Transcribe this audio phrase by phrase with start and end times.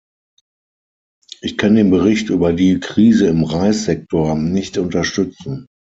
[1.41, 5.67] Ich kann den Bericht über die Krise im Reissektor nicht unterstützen.